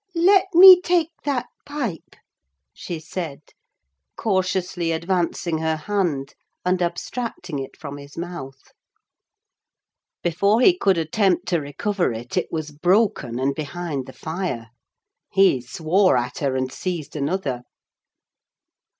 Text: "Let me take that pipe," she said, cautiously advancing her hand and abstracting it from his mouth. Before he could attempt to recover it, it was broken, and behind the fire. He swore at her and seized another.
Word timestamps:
"Let 0.15 0.55
me 0.55 0.81
take 0.81 1.11
that 1.25 1.45
pipe," 1.63 2.15
she 2.73 2.99
said, 2.99 3.39
cautiously 4.15 4.91
advancing 4.91 5.59
her 5.59 5.75
hand 5.75 6.33
and 6.65 6.81
abstracting 6.81 7.59
it 7.59 7.77
from 7.77 7.97
his 7.97 8.17
mouth. 8.17 8.71
Before 10.23 10.59
he 10.59 10.75
could 10.75 10.97
attempt 10.97 11.47
to 11.49 11.61
recover 11.61 12.11
it, 12.11 12.35
it 12.35 12.51
was 12.51 12.71
broken, 12.71 13.37
and 13.37 13.53
behind 13.53 14.07
the 14.07 14.11
fire. 14.13 14.71
He 15.31 15.61
swore 15.61 16.17
at 16.17 16.39
her 16.39 16.55
and 16.55 16.71
seized 16.71 17.15
another. 17.15 17.61